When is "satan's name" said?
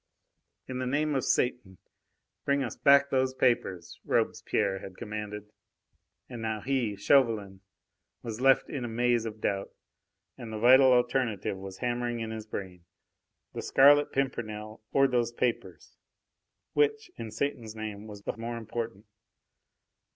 17.29-18.07